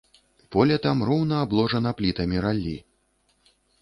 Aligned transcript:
Поле 0.53 0.77
там 0.85 1.03
роўна 1.09 1.35
абложана 1.47 1.91
плітамі 1.99 2.37
раллі. 2.47 2.75